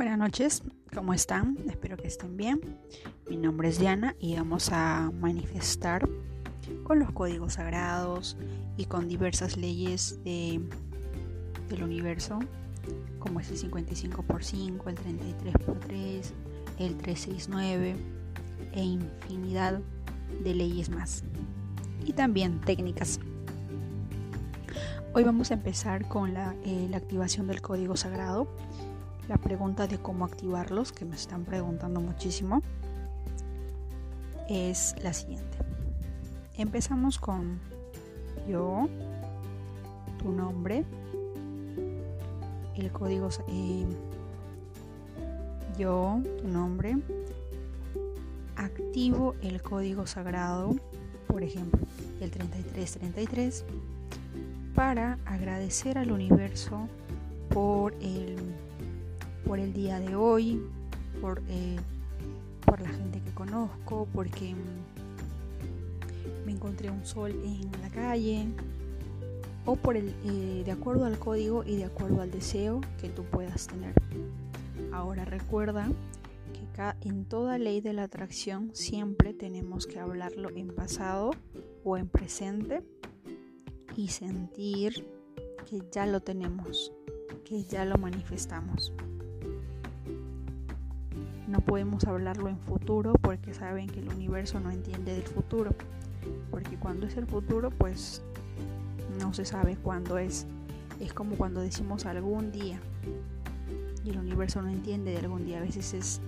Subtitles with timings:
[0.00, 0.62] Buenas noches,
[0.94, 1.58] ¿cómo están?
[1.68, 2.58] Espero que estén bien.
[3.28, 6.08] Mi nombre es Diana y vamos a manifestar
[6.84, 8.38] con los códigos sagrados
[8.78, 10.58] y con diversas leyes de,
[11.68, 12.38] del universo,
[13.18, 16.32] como es el 55 por 5, el 33 por 3,
[16.78, 17.96] el 369
[18.72, 19.80] e infinidad
[20.42, 21.24] de leyes más.
[22.06, 23.20] Y también técnicas.
[25.12, 28.48] Hoy vamos a empezar con la, eh, la activación del código sagrado
[29.30, 32.62] la pregunta de cómo activarlos, que me están preguntando muchísimo,
[34.48, 35.56] es la siguiente.
[36.58, 37.60] Empezamos con
[38.48, 38.88] yo,
[40.18, 40.84] tu nombre,
[42.74, 43.86] el código, eh,
[45.78, 46.96] yo, tu nombre,
[48.56, 50.74] activo el código sagrado,
[51.28, 51.86] por ejemplo,
[52.20, 53.64] el 3333,
[54.74, 56.88] para agradecer al universo
[57.48, 58.69] por el
[59.46, 60.62] por el día de hoy,
[61.20, 61.76] por, eh,
[62.64, 68.46] por la gente que conozco, porque mm, me encontré un sol en la calle,
[69.66, 73.24] o por el, eh, de acuerdo al código y de acuerdo al deseo que tú
[73.24, 73.94] puedas tener.
[74.92, 75.88] Ahora recuerda
[76.52, 81.32] que en toda ley de la atracción siempre tenemos que hablarlo en pasado
[81.84, 82.82] o en presente
[83.96, 85.06] y sentir
[85.68, 86.92] que ya lo tenemos,
[87.44, 88.94] que ya lo manifestamos.
[91.50, 95.74] No podemos hablarlo en futuro porque saben que el universo no entiende del futuro.
[96.48, 98.22] Porque cuando es el futuro, pues
[99.18, 100.46] no se sabe cuándo es.
[101.00, 102.78] Es como cuando decimos algún día.
[104.04, 105.58] Y el universo no entiende de algún día.
[105.58, 106.20] A veces es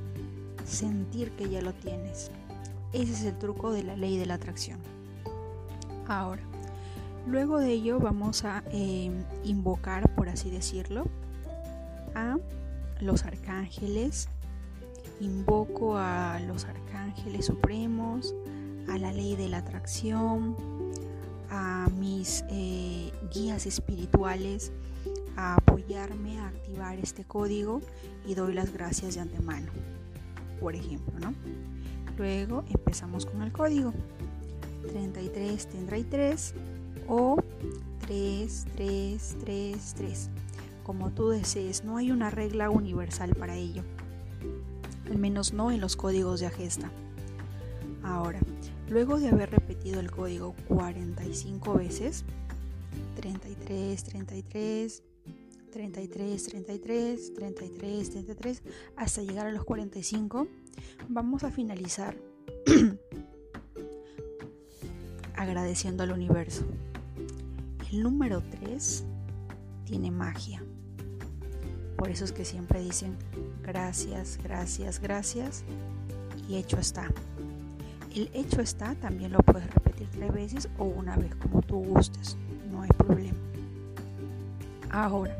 [0.64, 2.32] sentir que ya lo tienes.
[2.92, 4.80] Ese es el truco de la ley de la atracción.
[6.08, 6.42] Ahora,
[7.28, 9.12] luego de ello vamos a eh,
[9.44, 11.06] invocar, por así decirlo,
[12.16, 12.38] a
[13.00, 14.28] los arcángeles,
[15.22, 18.34] Invoco a los arcángeles supremos,
[18.88, 20.56] a la ley de la atracción,
[21.48, 24.72] a mis eh, guías espirituales
[25.36, 27.80] a apoyarme a activar este código
[28.26, 29.70] y doy las gracias de antemano,
[30.60, 31.32] por ejemplo, ¿no?
[32.18, 33.92] Luego empezamos con el código.
[34.88, 36.54] 3333
[37.06, 37.36] o
[38.08, 40.30] 3333,
[40.82, 43.84] como tú desees, no hay una regla universal para ello
[45.06, 46.90] al menos no en los códigos de Agesta.
[48.02, 48.40] Ahora,
[48.88, 52.24] luego de haber repetido el código 45 veces,
[53.16, 55.02] 33, 33,
[55.70, 58.62] 33, 33, 33, 33,
[58.96, 60.46] hasta llegar a los 45,
[61.08, 62.16] vamos a finalizar
[65.36, 66.64] agradeciendo al universo.
[67.90, 69.04] El número 3
[69.84, 70.62] tiene magia.
[72.02, 73.16] Por eso es que siempre dicen
[73.62, 75.62] gracias, gracias, gracias
[76.48, 77.06] y hecho está.
[78.12, 82.36] El hecho está también lo puedes repetir tres veces o una vez como tú gustes,
[82.72, 83.38] no hay problema.
[84.90, 85.38] Ahora,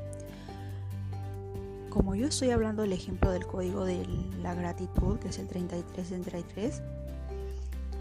[1.90, 4.06] como yo estoy hablando del ejemplo del código de
[4.40, 6.80] la gratitud, que es el 3333,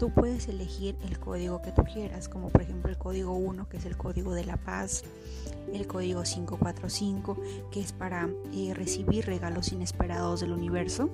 [0.02, 3.76] tú puedes elegir el código que tú quieras, como por ejemplo el código 1, que
[3.76, 5.04] es el código de la paz,
[5.72, 7.36] el código 545,
[7.70, 11.08] que es para eh, recibir regalos inesperados del universo.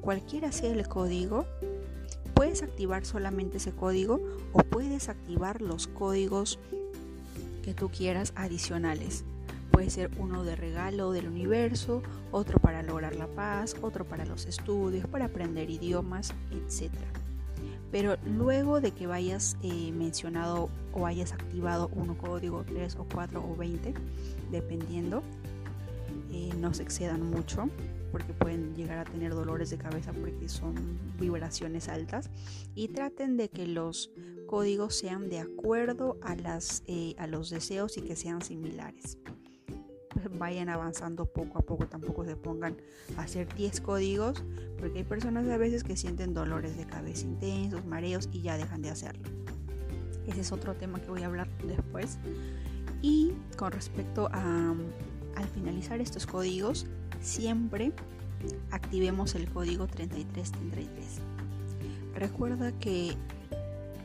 [0.00, 1.44] Cualquiera sea el código,
[2.32, 4.20] puedes activar solamente ese código
[4.52, 6.60] o puedes activar los códigos
[7.64, 9.24] que tú quieras adicionales.
[9.72, 14.46] Puede ser uno de regalo del universo, otro para lograr la paz, otro para los
[14.46, 16.92] estudios, para aprender idiomas, etc.
[17.90, 23.44] Pero luego de que vayas eh, mencionado o hayas activado un código 3 o 4
[23.44, 23.94] o 20,
[24.50, 25.22] dependiendo,
[26.32, 27.68] eh, no se excedan mucho
[28.12, 30.74] porque pueden llegar a tener dolores de cabeza porque son
[31.18, 32.30] vibraciones altas
[32.74, 34.10] y traten de que los
[34.46, 39.18] códigos sean de acuerdo a, las, eh, a los deseos y que sean similares
[40.38, 42.76] vayan avanzando poco a poco, tampoco se pongan
[43.16, 44.42] a hacer 10 códigos,
[44.78, 48.82] porque hay personas a veces que sienten dolores de cabeza intensos, mareos y ya dejan
[48.82, 49.28] de hacerlo.
[50.26, 52.18] Ese es otro tema que voy a hablar después.
[53.02, 54.74] Y con respecto a
[55.36, 56.86] al finalizar estos códigos,
[57.20, 57.92] siempre
[58.70, 61.20] activemos el código 3333.
[62.14, 63.16] Recuerda que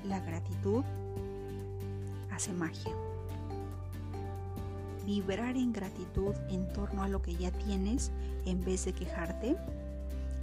[0.07, 0.83] la gratitud
[2.31, 2.91] hace magia
[5.05, 8.11] vibrar en gratitud en torno a lo que ya tienes
[8.45, 9.55] en vez de quejarte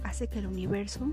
[0.03, 1.11] hace que el universo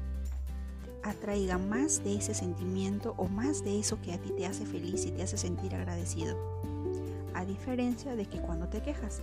[1.02, 5.06] atraiga más de ese sentimiento o más de eso que a ti te hace feliz
[5.06, 6.37] y te hace sentir agradecido.
[7.35, 9.20] A diferencia de que cuando te quejas,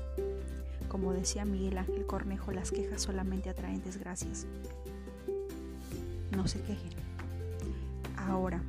[0.88, 4.48] Como decía Miguel Ángel Cornejo, las quejas solamente atraen desgracias.
[6.32, 6.92] No se quejen.
[8.16, 8.62] Ahora,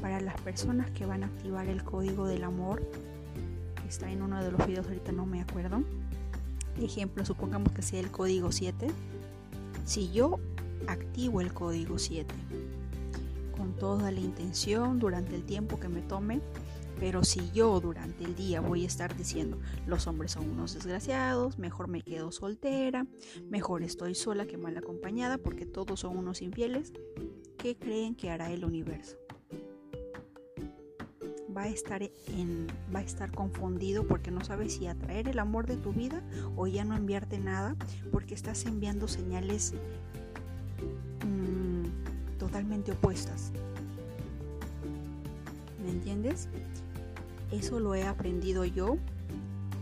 [0.00, 2.82] para las personas que van a activar el código del amor,
[3.90, 5.82] está en uno de los videos, ahorita no me acuerdo.
[6.80, 8.86] Ejemplo, supongamos que sea el código 7.
[9.84, 10.38] Si yo
[10.86, 12.32] activo el código 7
[13.56, 16.40] con toda la intención durante el tiempo que me tome,
[17.00, 21.58] pero si yo durante el día voy a estar diciendo, los hombres son unos desgraciados,
[21.58, 23.06] mejor me quedo soltera,
[23.48, 26.92] mejor estoy sola que mal acompañada porque todos son unos infieles,
[27.58, 29.16] ¿qué creen que hará el universo?
[31.56, 35.66] Va a estar en va a estar confundido porque no sabe si atraer el amor
[35.66, 36.22] de tu vida
[36.56, 37.76] o ya no enviarte nada
[38.12, 39.74] porque estás enviando señales
[41.24, 43.52] mmm, totalmente opuestas.
[45.82, 46.48] ¿Me entiendes?
[47.50, 48.96] Eso lo he aprendido yo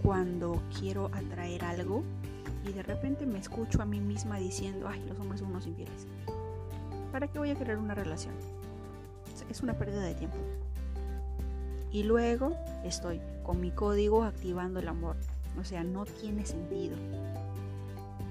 [0.03, 2.03] cuando quiero atraer algo
[2.67, 6.06] y de repente me escucho a mí misma diciendo, ay, los hombres son unos infieles.
[7.12, 8.35] ¿Para qué voy a querer una relación?
[9.50, 10.37] Es una pérdida de tiempo.
[11.93, 15.17] Y luego estoy con mi código activando el amor.
[15.58, 16.96] O sea, no tiene sentido.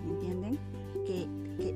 [0.05, 0.59] ¿Me entienden?
[1.05, 1.27] Que,
[1.57, 1.75] que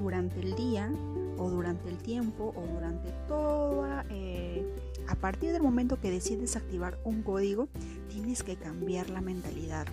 [0.00, 0.90] durante el día
[1.38, 4.04] o durante el tiempo o durante toda...
[4.10, 4.66] Eh,
[5.08, 7.68] a partir del momento que decides activar un código,
[8.08, 9.86] tienes que cambiar la mentalidad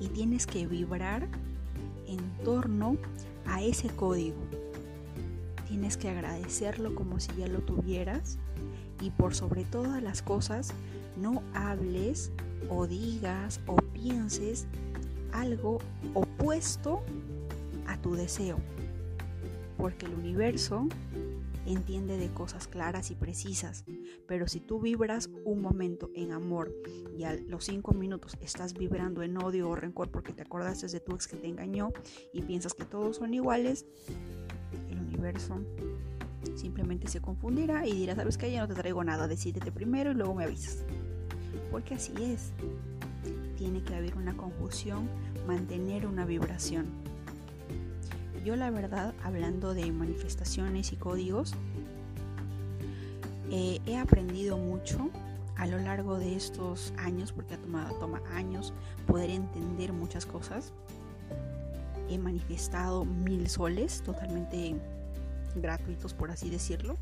[0.00, 1.28] y tienes que vibrar
[2.06, 2.96] en torno
[3.46, 4.38] a ese código.
[5.68, 8.38] Tienes que agradecerlo como si ya lo tuvieras
[9.02, 10.72] y por sobre todas las cosas
[11.16, 12.30] no hables
[12.70, 14.66] o digas o pienses
[15.32, 15.78] algo
[16.14, 17.02] opuesto
[17.86, 18.58] a tu deseo.
[19.76, 20.86] Porque el universo
[21.66, 23.84] entiende de cosas claras y precisas,
[24.26, 26.72] pero si tú vibras un momento en amor
[27.16, 31.00] y a los cinco minutos estás vibrando en odio o rencor porque te acordaste de
[31.00, 31.92] tu ex que te engañó
[32.32, 33.86] y piensas que todos son iguales,
[34.90, 35.60] el universo
[36.56, 40.14] simplemente se confundirá y dirá, sabes que ya no te traigo nada, decídete primero y
[40.14, 40.84] luego me avisas.
[41.70, 42.52] Porque así es.
[43.56, 45.08] Tiene que haber una confusión,
[45.46, 46.86] mantener una vibración.
[48.44, 51.54] Yo la verdad, hablando de manifestaciones y códigos,
[53.50, 55.10] eh, he aprendido mucho
[55.56, 58.72] a lo largo de estos años, porque ha tomado, toma años
[59.06, 60.72] poder entender muchas cosas.
[62.08, 64.74] He manifestado mil soles totalmente
[65.56, 66.96] gratuitos, por así decirlo.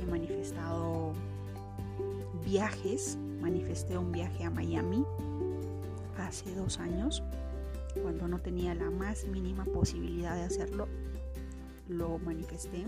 [0.00, 1.12] He manifestado
[2.44, 3.16] viajes.
[3.40, 5.04] Manifesté un viaje a Miami
[6.18, 7.22] hace dos años
[8.02, 10.88] cuando no tenía la más mínima posibilidad de hacerlo,
[11.88, 12.86] lo manifesté.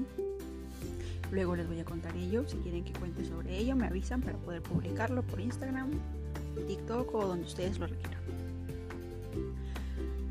[1.31, 2.45] Luego les voy a contar ello.
[2.49, 5.91] Si quieren que cuente sobre ello, me avisan para poder publicarlo por Instagram,
[6.67, 8.21] TikTok o donde ustedes lo requieran.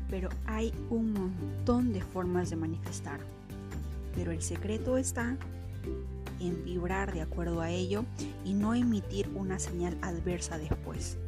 [0.08, 3.20] Pero hay un montón de formas de manifestar.
[4.14, 5.36] Pero el secreto está
[6.40, 8.04] en vibrar de acuerdo a ello
[8.44, 11.18] y no emitir una señal adversa después.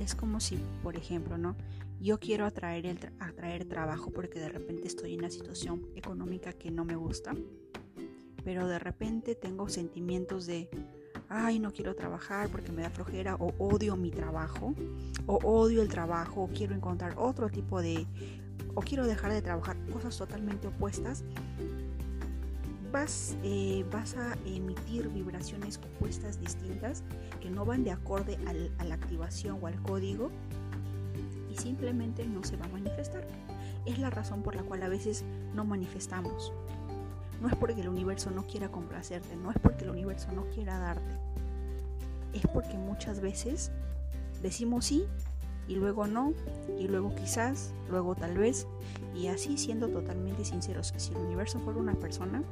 [0.00, 1.54] Es como si, por ejemplo, ¿no?
[2.00, 6.70] Yo quiero atraer, el atraer trabajo porque de repente estoy en una situación económica que
[6.70, 7.34] no me gusta,
[8.44, 10.70] pero de repente tengo sentimientos de,
[11.28, 14.74] ay, no quiero trabajar porque me da flojera o odio mi trabajo
[15.26, 18.06] o odio el trabajo o quiero encontrar otro tipo de
[18.74, 21.24] o quiero dejar de trabajar, cosas totalmente opuestas
[22.92, 27.02] vas, eh, vas a emitir vibraciones opuestas distintas
[27.40, 28.38] que no van de acorde
[28.78, 30.30] a la activación o al código
[31.50, 33.26] y simplemente no se va a manifestar.
[33.86, 35.24] Es la razón por la cual a veces
[35.54, 36.52] no manifestamos.
[37.40, 40.78] No es porque el universo no quiera complacerte, no es porque el universo no quiera
[40.78, 41.18] darte.
[42.32, 43.70] Es porque muchas veces
[44.42, 45.06] decimos sí
[45.68, 46.32] y luego no,
[46.78, 48.66] y luego quizás, luego tal vez,
[49.14, 52.42] y así siendo totalmente sinceros, si el universo fuera una persona,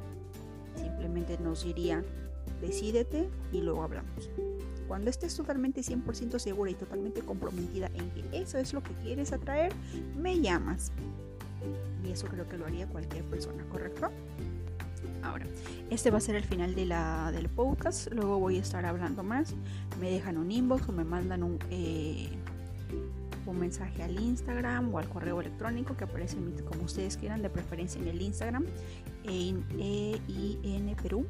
[0.75, 2.03] simplemente nos diría,
[2.61, 4.29] decídete y luego hablamos.
[4.87, 9.33] Cuando estés totalmente 100% segura y totalmente comprometida en que eso es lo que quieres
[9.33, 9.73] atraer,
[10.15, 10.93] me llamas.
[12.05, 14.09] Y eso creo que lo haría cualquier persona, ¿correcto?
[15.23, 15.45] Ahora,
[15.89, 18.11] este va a ser el final de la, del podcast.
[18.13, 19.55] Luego voy a estar hablando más.
[19.99, 22.29] Me dejan un inbox o me mandan un, eh,
[23.51, 28.01] un mensaje al Instagram o al correo electrónico que aparece como ustedes quieran, de preferencia
[28.01, 28.65] en el Instagram,
[29.23, 31.25] en EIN Perú.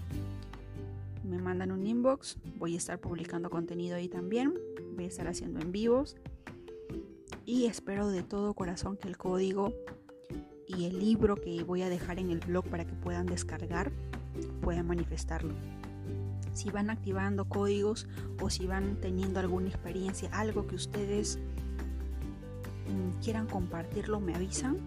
[1.23, 4.53] Me mandan un inbox, voy a estar publicando contenido ahí también,
[4.95, 6.15] voy a estar haciendo en vivos
[7.45, 9.73] y espero de todo corazón que el código
[10.67, 13.91] y el libro que voy a dejar en el blog para que puedan descargar
[14.61, 15.53] puedan manifestarlo.
[16.53, 18.07] si van activando códigos
[18.41, 21.39] o si van teniendo alguna experiencia, algo que ustedes
[23.23, 24.77] quieran compartirlo, me avisan.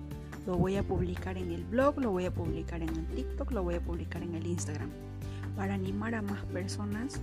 [0.46, 3.62] Lo voy a publicar en el blog, lo voy a publicar en el TikTok, lo
[3.62, 4.90] voy a publicar en el Instagram.
[5.56, 7.20] Para animar a más personas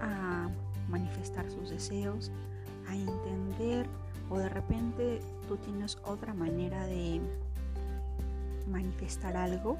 [0.00, 0.48] a
[0.88, 2.30] manifestar sus deseos,
[2.88, 3.86] a entender
[4.28, 7.20] o de repente tú tienes otra manera de
[8.70, 9.78] manifestar algo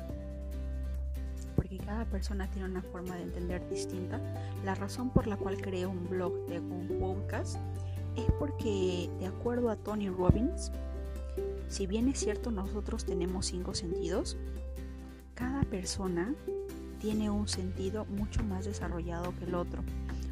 [1.56, 4.20] porque cada persona tiene una forma de entender distinta.
[4.64, 7.56] La razón por la cual creé un blog de un podcast
[8.16, 10.70] es porque, de acuerdo a Tony Robbins,
[11.68, 14.36] si bien es cierto nosotros tenemos cinco sentidos,
[15.34, 16.34] cada persona
[17.00, 19.82] tiene un sentido mucho más desarrollado que el otro.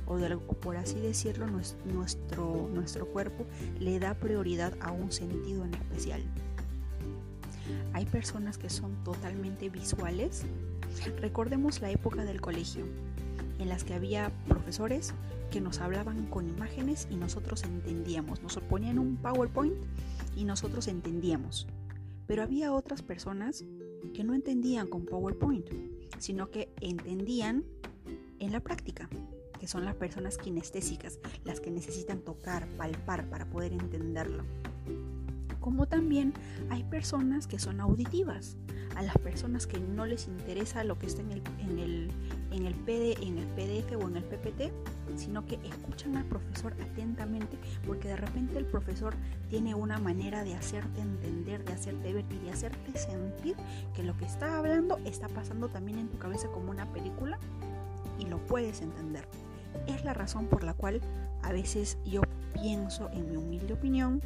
[0.06, 0.18] O,
[0.54, 3.46] por así decirlo, nuestro, nuestro cuerpo
[3.78, 6.22] le da prioridad a un sentido en especial.
[7.92, 10.44] Hay personas que son totalmente visuales
[11.20, 12.84] Recordemos la época del colegio,
[13.60, 15.14] en las que había profesores
[15.50, 18.42] que nos hablaban con imágenes y nosotros entendíamos.
[18.42, 19.76] Nos ponían un PowerPoint
[20.36, 21.66] y nosotros entendíamos.
[22.26, 23.64] Pero había otras personas
[24.14, 25.66] que no entendían con PowerPoint,
[26.18, 27.64] sino que entendían
[28.38, 29.08] en la práctica,
[29.58, 34.44] que son las personas kinestésicas, las que necesitan tocar, palpar para poder entenderlo.
[35.60, 36.32] Como también
[36.70, 38.56] hay personas que son auditivas,
[38.96, 42.10] a las personas que no les interesa lo que está en el, en el,
[42.50, 44.72] en el, PD, en el PDF o en el PPT,
[45.16, 49.14] sino que escuchan al profesor atentamente porque de repente el profesor
[49.48, 53.56] tiene una manera de hacerte entender, de hacerte ver y de hacerte sentir
[53.94, 57.38] que lo que está hablando está pasando también en tu cabeza como una película
[58.18, 59.26] y lo puedes entender.
[59.86, 61.00] Es la razón por la cual
[61.42, 62.22] a veces yo
[62.54, 64.20] pienso, en mi humilde opinión,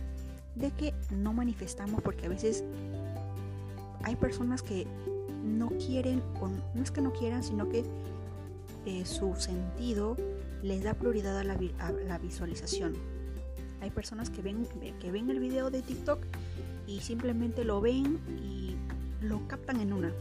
[0.54, 2.64] de que no manifestamos porque a veces
[4.02, 4.86] hay personas que
[5.44, 7.84] no quieren, o no es que no quieran, sino que
[8.86, 10.16] eh, su sentido
[10.62, 12.94] les da prioridad a la, visualización.
[13.80, 14.66] Hay personas que ven,
[15.00, 16.24] que ven el video de TikTok
[16.86, 18.76] y simplemente lo ven y
[19.20, 20.12] lo captan en una.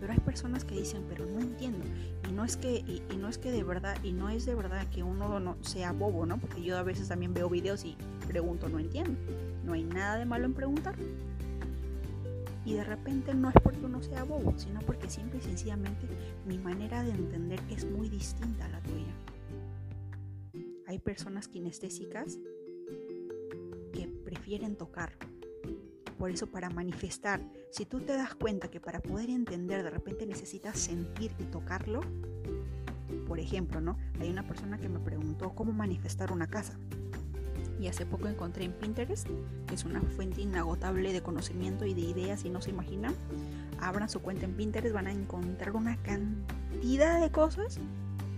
[0.00, 1.84] Pero hay personas que dicen, pero no entiendo.
[2.28, 4.86] Y no es que, y, no es que de verdad, y no es de verdad
[4.88, 6.38] que uno no sea bobo, ¿no?
[6.38, 9.18] Porque yo a veces también veo videos y pregunto, no entiendo.
[9.64, 10.94] No hay nada de malo en preguntar.
[12.64, 16.06] Y de repente no es porque uno sea bobo, sino porque simple y sencillamente
[16.46, 19.12] mi manera de entender es muy distinta a la tuya.
[20.86, 22.38] Hay personas kinestésicas
[23.92, 25.12] que prefieren tocar.
[26.18, 27.40] Por eso para manifestar,
[27.70, 32.00] si tú te das cuenta que para poder entender de repente necesitas sentir y tocarlo,
[33.26, 33.98] por ejemplo, ¿no?
[34.20, 36.78] Hay una persona que me preguntó cómo manifestar una casa
[37.80, 39.26] y hace poco encontré en Pinterest,
[39.66, 43.14] que es una fuente inagotable de conocimiento y de ideas y no se imaginan.
[43.80, 47.78] Abran su cuenta en Pinterest, van a encontrar una cantidad de cosas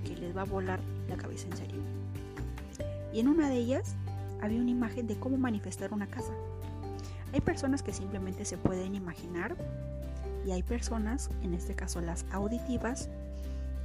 [0.05, 1.81] que les va a volar la cabeza en serio.
[3.13, 3.95] Y en una de ellas
[4.41, 6.33] había una imagen de cómo manifestar una casa.
[7.33, 9.57] Hay personas que simplemente se pueden imaginar
[10.47, 13.09] y hay personas, en este caso las auditivas,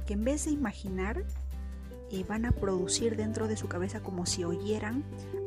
[0.06, 1.24] que en vez de imaginar
[2.28, 5.02] van a producir dentro de su cabeza como si oyeran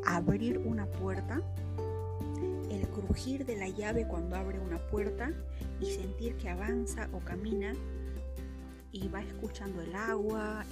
[0.05, 1.41] abrir una puerta,
[2.71, 5.31] el crujir de la llave cuando abre una puerta
[5.79, 7.73] y sentir que avanza o camina
[8.91, 10.65] y va escuchando el agua,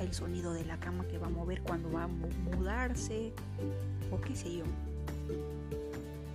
[0.00, 3.32] el, sonido de la cama que va a mover cuando va a mudarse
[4.10, 4.64] o qué sé yo.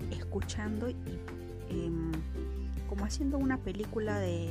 [0.09, 0.95] Escuchando y
[1.69, 2.11] em,
[2.87, 4.49] como haciendo una película de,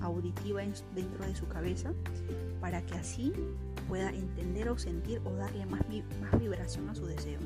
[0.00, 0.62] auditiva
[0.94, 1.92] dentro de su cabeza
[2.60, 3.32] para que así
[3.88, 5.82] pueda entender o sentir o darle más,
[6.20, 7.40] más vibración a su deseo.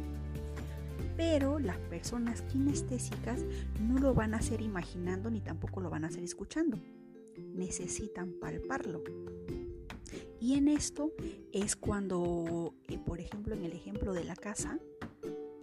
[1.17, 3.45] Pero las personas kinestésicas
[3.81, 6.79] no lo van a hacer imaginando ni tampoco lo van a hacer escuchando.
[7.55, 9.03] Necesitan palparlo.
[10.41, 11.13] Y en esto
[11.53, 14.79] es cuando, eh, por ejemplo, en el ejemplo de la casa,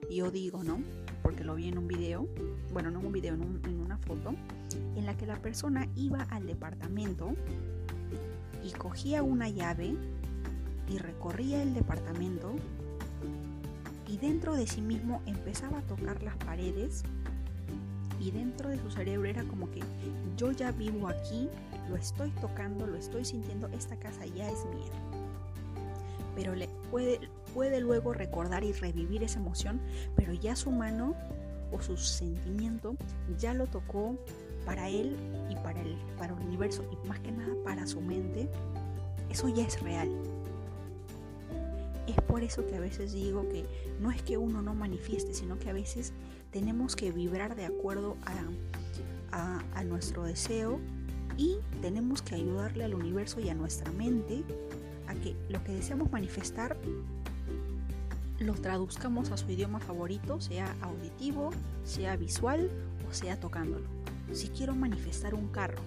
[0.10, 0.80] yo digo, ¿no?
[1.24, 2.28] Porque lo vi en un video,
[2.72, 4.36] bueno, no en un video, en una foto,
[4.96, 7.34] en la que la persona iba al departamento
[8.64, 9.96] y cogía una llave
[10.90, 12.56] y recorría el departamento
[14.08, 17.04] y dentro de sí mismo empezaba a tocar las paredes
[18.20, 19.82] y dentro de su cerebro era como que
[20.38, 21.50] yo ya vivo aquí,
[21.90, 24.92] lo estoy tocando, lo estoy sintiendo, esta casa ya es mía.
[26.36, 27.20] Pero le puede,
[27.54, 29.80] puede luego recordar y revivir esa emoción,
[30.16, 31.16] pero ya su mano
[31.72, 32.96] o su sentimiento
[33.38, 34.16] ya lo tocó
[34.66, 35.16] para él
[35.50, 38.50] y para el, para el universo y más que nada para su mente.
[39.30, 40.10] Eso ya es real.
[42.08, 43.66] Es por eso que a veces digo que
[44.00, 46.14] no es que uno no manifieste, sino que a veces
[46.52, 48.16] tenemos que vibrar de acuerdo
[49.32, 50.80] a, a, nuestro deseo
[51.38, 54.44] y tenemos que ayudarle al universo y a nuestra mente
[55.18, 56.78] que lo que deseamos manifestar
[58.40, 61.50] lo traduzcamos a su idioma favorito, sea auditivo,
[61.84, 62.70] sea visual
[63.10, 63.88] o sea tocándolo.
[64.32, 65.82] Si quiero manifestar un carro,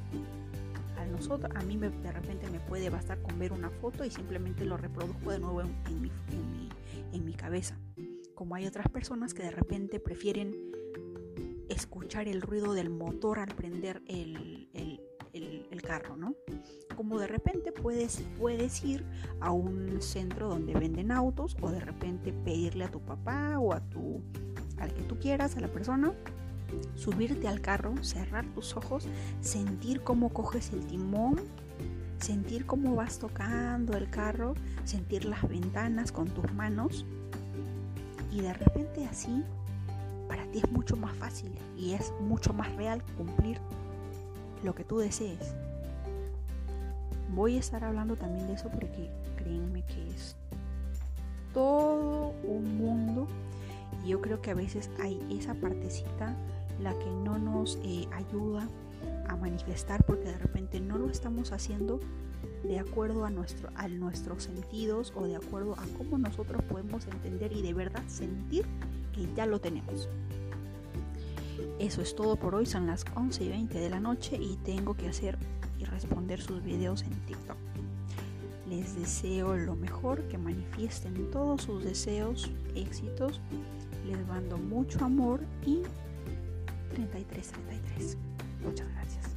[1.01, 4.11] a nosotros, a mí me, de repente me puede bastar con ver una foto y
[4.11, 6.11] simplemente lo reproduzco de nuevo en, mi,
[7.13, 7.79] en mi cabeza.
[8.35, 10.55] Como hay otras personas que de repente prefieren
[11.71, 14.69] escuchar el ruido del motor al prender el,
[15.83, 16.37] carro, ¿no?
[16.95, 19.05] Como de repente puedes, puedes ir
[19.41, 23.81] a un centro donde venden autos o de repente pedirle a tu papá o a
[23.81, 24.23] tu,
[24.79, 26.15] al que tú quieras, a la persona,
[26.95, 29.09] subirte al carro, cerrar tus ojos,
[29.41, 31.41] sentir cómo coges el timón,
[32.19, 37.05] sentir cómo vas tocando el carro, sentir las ventanas con tus manos
[38.31, 39.43] y de repente así
[40.29, 43.59] para ti es mucho más fácil y es mucho más real cumplir
[44.63, 45.55] lo que tú desees.
[47.35, 50.37] Voy a estar hablando también de eso porque créanme que es
[51.53, 53.27] todo un mundo
[54.05, 56.37] y yo creo que a veces hay esa partecita
[56.83, 58.69] la que no nos eh, ayuda
[59.29, 62.01] a manifestar porque de repente no lo estamos haciendo
[62.65, 67.53] de acuerdo a, nuestro, a nuestros sentidos o de acuerdo a cómo nosotros podemos entender
[67.53, 68.67] y de verdad sentir
[69.13, 70.09] que ya lo tenemos.
[71.79, 74.95] Eso es todo por hoy, son las 11 y 20 de la noche y tengo
[74.95, 75.39] que hacer
[75.79, 77.57] y responder sus videos en TikTok.
[78.69, 83.41] Les deseo lo mejor, que manifiesten todos sus deseos, éxitos.
[84.07, 85.83] Les mando mucho amor y
[87.09, 88.17] 3333.
[88.63, 89.30] Muchas gracias.